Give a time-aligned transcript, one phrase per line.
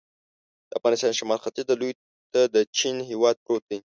[0.69, 1.95] د افغانستان شمال ختیځ ته لور
[2.33, 3.79] ته د چین هېواد پروت دی.